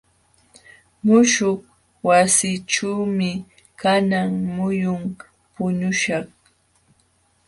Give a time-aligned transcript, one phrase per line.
[1.05, 1.59] Muśhuq
[2.07, 3.31] wasiićhuumi
[3.81, 5.03] kanan muyun
[5.53, 6.27] puñuśhaq.